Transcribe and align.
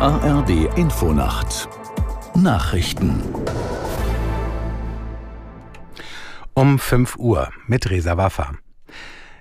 ARD 0.00 0.78
Infonacht 0.78 1.68
Nachrichten 2.34 3.22
um 6.54 6.78
5 6.78 7.16
Uhr 7.16 7.50
mit 7.66 7.90
Resa 7.90 8.16
Waffa. 8.16 8.52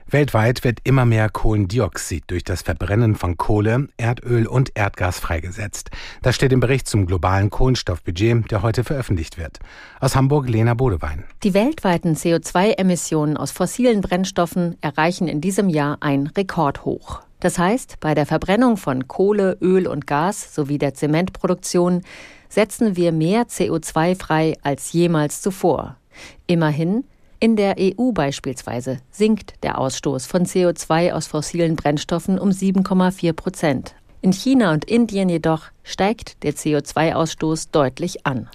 Weltweit 0.06 0.66
wird 0.66 0.80
immer 0.84 1.06
mehr 1.06 1.30
Kohlendioxid 1.30 2.26
durch 2.28 2.44
das 2.44 2.64
Verbrennen 2.64 3.16
von 3.16 3.38
Kohle, 3.38 3.88
Erdöl 3.96 4.48
und 4.48 4.72
Erdgas 4.76 5.18
freigesetzt. 5.18 5.92
Das 6.24 6.36
steht 6.36 6.52
im 6.52 6.60
Bericht 6.60 6.90
zum 6.90 7.06
globalen 7.06 7.50
Kohlenstoffbudget, 7.50 8.52
der 8.52 8.62
heute 8.62 8.84
veröffentlicht 8.84 9.38
wird. 9.38 9.60
Aus 10.02 10.18
Hamburg 10.18 10.50
Lena 10.50 10.74
Bodewein. 10.74 11.24
Die 11.44 11.54
weltweiten 11.54 12.16
CO2-Emissionen 12.16 13.38
aus 13.38 13.52
fossilen 13.52 14.02
Brennstoffen 14.02 14.76
erreichen 14.82 15.30
in 15.30 15.40
diesem 15.40 15.70
Jahr 15.70 16.00
ein 16.02 16.28
Rekordhoch. 16.28 17.22
Das 17.40 17.58
heißt, 17.58 18.00
bei 18.00 18.14
der 18.14 18.26
Verbrennung 18.26 18.76
von 18.76 19.08
Kohle, 19.08 19.58
Öl 19.62 19.88
und 19.88 20.08
Gas 20.08 20.54
sowie 20.54 20.78
der 20.78 20.94
Zementproduktion 20.94 22.02
setzen 22.50 22.96
wir 22.96 23.12
mehr 23.12 23.44
CO2 23.48 24.20
frei 24.20 24.58
als 24.62 24.92
jemals 24.92 25.42
zuvor. 25.42 25.96
Immerhin 26.48 27.06
in 27.40 27.56
der 27.56 27.76
EU 27.80 28.12
beispielsweise 28.12 28.98
sinkt 29.12 29.64
der 29.64 29.78
Ausstoß 29.78 30.26
von 30.26 30.46
CO2 30.46 31.14
aus 31.14 31.28
fossilen 31.28 31.78
Brennstoffen 31.78 32.38
um 32.38 32.50
7,4 32.50 33.32
Prozent. 33.32 33.96
In 34.22 34.34
China 34.34 34.74
und 34.74 34.84
Indien 34.84 35.30
jedoch 35.30 35.68
steigt 35.84 36.44
der 36.44 36.54
CO2-Ausstoß 36.54 37.70
deutlich 37.72 38.26
an. 38.26 38.50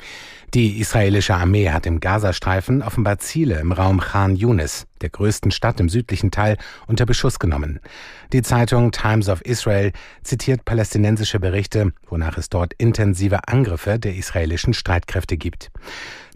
Die 0.54 0.78
israelische 0.78 1.34
Armee 1.34 1.70
hat 1.70 1.84
im 1.84 1.98
Gazastreifen 1.98 2.80
offenbar 2.80 3.18
Ziele 3.18 3.58
im 3.58 3.72
Raum 3.72 3.98
Khan 3.98 4.36
Yunis, 4.36 4.86
der 5.00 5.10
größten 5.10 5.50
Stadt 5.50 5.80
im 5.80 5.88
südlichen 5.88 6.30
Teil, 6.30 6.58
unter 6.86 7.06
Beschuss 7.06 7.40
genommen. 7.40 7.80
Die 8.32 8.42
Zeitung 8.42 8.92
Times 8.92 9.28
of 9.28 9.40
Israel 9.40 9.90
zitiert 10.22 10.64
palästinensische 10.64 11.40
Berichte, 11.40 11.92
wonach 12.08 12.38
es 12.38 12.50
dort 12.50 12.72
intensive 12.74 13.48
Angriffe 13.48 13.98
der 13.98 14.14
israelischen 14.14 14.74
Streitkräfte 14.74 15.36
gibt. 15.36 15.72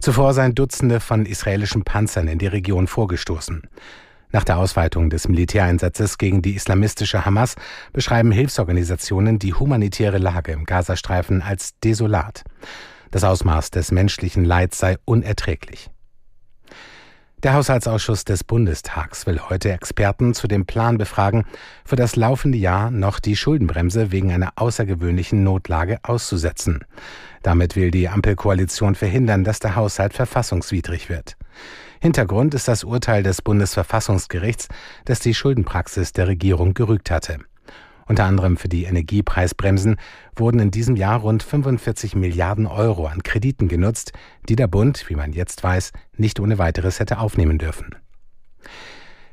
Zuvor 0.01 0.33
seien 0.33 0.53
Dutzende 0.53 0.99
von 0.99 1.25
israelischen 1.25 1.85
Panzern 1.85 2.27
in 2.27 2.39
die 2.39 2.47
Region 2.47 2.87
vorgestoßen. 2.87 3.69
Nach 4.33 4.43
der 4.43 4.57
Ausweitung 4.57 5.09
des 5.09 5.29
Militäreinsatzes 5.29 6.17
gegen 6.17 6.41
die 6.41 6.55
islamistische 6.55 7.25
Hamas 7.25 7.55
beschreiben 7.93 8.33
Hilfsorganisationen 8.33 9.39
die 9.39 9.53
humanitäre 9.53 10.17
Lage 10.17 10.51
im 10.51 10.65
Gazastreifen 10.65 11.41
als 11.41 11.79
desolat. 11.79 12.43
Das 13.11 13.23
Ausmaß 13.23 13.71
des 13.71 13.91
menschlichen 13.91 14.45
Leids 14.45 14.77
sei 14.77 14.97
unerträglich. 15.05 15.89
Der 17.41 17.53
Haushaltsausschuss 17.53 18.25
des 18.25 18.43
Bundestags 18.43 19.25
will 19.25 19.39
heute 19.39 19.71
Experten 19.71 20.33
zu 20.33 20.49
dem 20.49 20.65
Plan 20.65 20.97
befragen, 20.97 21.45
für 21.85 21.95
das 21.95 22.17
laufende 22.17 22.57
Jahr 22.57 22.91
noch 22.91 23.21
die 23.21 23.37
Schuldenbremse 23.37 24.11
wegen 24.11 24.33
einer 24.33 24.51
außergewöhnlichen 24.57 25.41
Notlage 25.41 25.99
auszusetzen. 26.03 26.83
Damit 27.41 27.77
will 27.77 27.91
die 27.91 28.09
Ampelkoalition 28.09 28.93
verhindern, 28.93 29.45
dass 29.45 29.59
der 29.59 29.77
Haushalt 29.77 30.13
verfassungswidrig 30.13 31.07
wird. 31.07 31.37
Hintergrund 32.01 32.53
ist 32.55 32.67
das 32.67 32.83
Urteil 32.83 33.23
des 33.23 33.41
Bundesverfassungsgerichts, 33.41 34.67
das 35.05 35.21
die 35.21 35.33
Schuldenpraxis 35.33 36.11
der 36.11 36.27
Regierung 36.27 36.73
gerügt 36.73 37.09
hatte. 37.09 37.39
Unter 38.09 38.25
anderem 38.25 38.57
für 38.57 38.69
die 38.69 38.85
Energiepreisbremsen 38.85 39.97
wurden 40.35 40.59
in 40.59 40.71
diesem 40.71 40.95
Jahr 40.95 41.19
rund 41.19 41.43
45 41.43 42.15
Milliarden 42.15 42.65
Euro 42.65 43.05
an 43.05 43.21
Krediten 43.21 43.67
genutzt, 43.67 44.13
die 44.49 44.55
der 44.55 44.65
Bund, 44.65 45.05
wie 45.09 45.15
man 45.15 45.31
jetzt 45.31 45.63
weiß, 45.63 45.91
nicht 46.17 46.39
ohne 46.39 46.57
weiteres 46.57 46.99
hätte 46.99 47.19
aufnehmen 47.19 47.59
dürfen. 47.59 47.95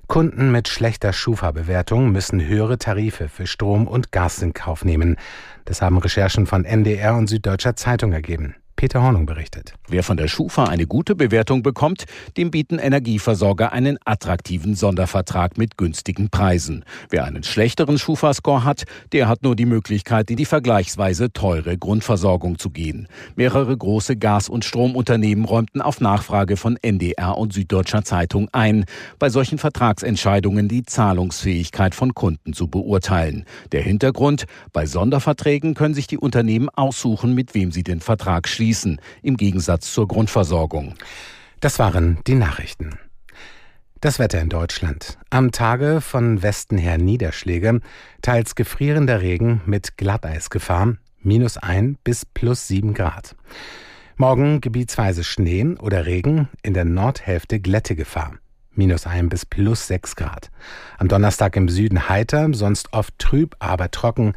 Kunden 0.09 0.53
mit 0.53 0.69
schlechter 0.69 1.15
Schufa-Bewertung 1.15 2.13
müssen 2.13 2.47
höhere 2.47 2.77
Tarife 2.77 3.31
für 3.31 3.47
Strom 3.47 3.89
und 3.89 4.13
Gas 4.13 4.43
in 4.43 4.53
Kauf 4.53 4.85
nehmen. 4.85 5.17
Das 5.65 5.81
haben 5.81 5.97
Recherchen 5.97 6.47
von 6.47 6.67
NDR 6.67 7.17
und 7.17 7.29
Süddeutscher 7.29 7.77
Zeitung 7.77 8.13
ergeben. 8.13 8.57
Peter 8.77 9.03
Hornung 9.03 9.25
berichtet. 9.25 9.73
Wer 9.89 10.03
von 10.03 10.19
der 10.19 10.29
Schufa 10.29 10.65
eine 10.65 10.87
gute 10.87 11.15
Bewertung 11.15 11.63
bekommt, 11.63 12.05
dem 12.37 12.51
bieten 12.51 12.79
Energieversorger 12.79 13.73
einen 13.73 13.97
attraktiven 14.05 14.75
Sondervertrag 14.75 15.57
mit 15.57 15.79
günstigen 15.79 16.29
Preisen. 16.29 16.85
Wer 17.09 17.25
einen 17.25 17.43
schlechteren 17.43 17.99
Schufa-Score 17.99 18.65
hat, 18.65 18.85
der 19.13 19.29
hat 19.29 19.43
nur 19.43 19.57
die 19.57 19.65
Möglichkeit, 19.65 20.31
in 20.31 20.37
die 20.37 20.45
vergleichsweise 20.45 21.33
teure 21.33 21.79
Grundversorgung 21.79 22.59
zu 22.59 22.69
gehen. 22.69 23.09
Mehrere 23.35 23.75
große 23.75 24.17
Gas- 24.17 24.51
und 24.51 24.67
Stromunternehmen 24.67 25.47
räumten 25.47 25.81
auf 25.81 26.03
Nachfrage 26.03 26.59
von 26.59 26.77
NDR 26.83 27.39
und 27.39 27.55
Süddeutscher 27.55 28.05
Zeitung 28.05 28.51
ein, 28.53 28.85
bei 29.19 29.31
solchen 29.31 29.57
Vertragsentscheidungen 29.57 30.69
die 30.69 30.85
Zahlungsfähigkeit 30.85 31.95
von 31.95 32.13
Kunden 32.13 32.53
zu 32.53 32.69
beurteilen. 32.69 33.47
Der 33.73 33.81
Hintergrund, 33.81 34.45
bei 34.75 34.85
Sonderverträgen 34.85 35.73
können 35.73 35.95
sich 35.95 36.07
die 36.07 36.19
Unternehmen 36.19 36.69
aussuchen, 36.69 37.35
mit 37.35 37.55
wem 37.55 37.73
sie 37.73 37.83
den 37.83 38.01
Vertrag 38.01 38.47
schließen 38.47 38.66
schließen, 38.67 39.01
im 39.23 39.37
Gegensatz 39.37 39.93
zur 39.93 40.09
Grundversorgung. 40.09 40.95
Das 41.61 41.79
waren 41.79 42.19
die 42.27 42.35
Nachrichten. 42.35 42.99
Das 44.01 44.19
Wetter 44.19 44.41
in 44.41 44.49
Deutschland. 44.49 45.19
Am 45.31 45.53
Tage 45.53 46.01
von 46.01 46.43
Westen 46.43 46.77
her 46.77 46.99
Niederschläge, 46.99 47.81
teils 48.23 48.57
gefrierender 48.57 49.23
Regen 49.23 49.61
mit 49.67 49.97
Glatteisgefahr, 49.97 50.97
minus 51.23 51.59
ein 51.59 51.97
bis 52.03 52.27
plus 52.27 52.67
sieben 52.67 52.93
Grad. 52.93 53.37
Morgen 54.17 54.61
gebietsweise 54.61 55.23
Schnee 55.23 55.77
oder 55.79 56.05
Regen, 56.07 56.49
in 56.63 56.75
der 56.75 56.85
Nordhälfte 56.85 57.61
Glättegefahr, 57.61 58.33
minus 58.73 59.07
ein 59.07 59.29
bis 59.29 59.47
plus 59.47 59.87
sechs 59.87 60.17
Grad. 60.17 60.51
Am 60.99 61.07
Donnerstag 61.07 61.55
im 61.55 61.69
Süden 61.69 62.09
heiter, 62.09 62.49
sonst 62.53 62.93
oft 62.93 63.17
trüb, 63.19 63.55
aber 63.61 63.93
trocken, 63.93 64.35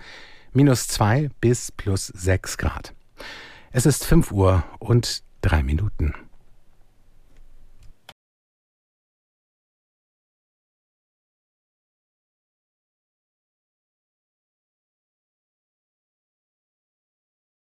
minus 0.53 0.87
zwei 0.87 1.29
bis 1.41 1.71
plus 1.71 2.07
sechs 2.07 2.59
Grad. 2.59 2.93
Es 3.71 3.85
ist 3.85 4.03
fünf 4.03 4.31
Uhr 4.31 4.63
und 4.79 5.21
drei 5.41 5.61
Minuten. 5.61 6.15